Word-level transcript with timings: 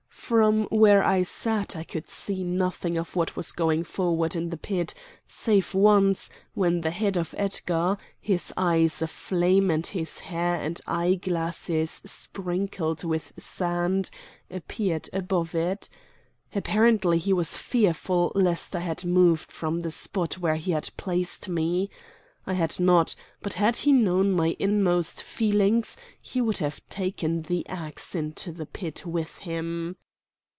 From 0.31 0.63
where 0.71 1.03
I 1.03 1.23
sat 1.23 1.75
I 1.75 1.83
could 1.83 2.07
see 2.07 2.41
nothing 2.41 2.95
of 2.97 3.17
what 3.17 3.35
was 3.35 3.51
going 3.51 3.83
forward 3.83 4.33
in 4.33 4.49
the 4.49 4.55
pit, 4.55 4.93
save 5.27 5.73
once, 5.73 6.29
when 6.53 6.79
the 6.79 6.91
head 6.91 7.17
of 7.17 7.35
Edgar, 7.37 7.97
his 8.17 8.53
eyes 8.55 9.01
aflame 9.01 9.69
and 9.69 9.85
his 9.85 10.19
hair 10.19 10.55
and 10.55 10.79
eye 10.87 11.15
glasses 11.15 11.91
sprinkled 12.05 13.03
with 13.03 13.33
sand, 13.35 14.09
appeared 14.49 15.09
above 15.11 15.53
it. 15.53 15.89
Apparently 16.55 17.17
he 17.17 17.33
was 17.33 17.57
fearful 17.57 18.31
lest 18.33 18.73
I 18.73 18.79
had 18.79 19.03
moved 19.03 19.51
from 19.51 19.81
the 19.81 19.91
spot 19.91 20.35
where 20.37 20.55
he 20.55 20.71
had 20.71 20.89
placed 20.95 21.49
me. 21.49 21.89
I 22.47 22.53
had 22.53 22.79
not; 22.79 23.15
but 23.41 23.55
had 23.55 23.75
he 23.75 23.91
known 23.91 24.31
my 24.31 24.55
inmost 24.59 25.21
feelings 25.21 25.97
he 26.21 26.39
would 26.39 26.59
have 26.59 26.81
taken 26.87 27.41
the 27.41 27.67
axe 27.67 28.15
into 28.15 28.53
the 28.53 28.65
pit 28.65 29.05
with 29.05 29.39
him. 29.39 29.97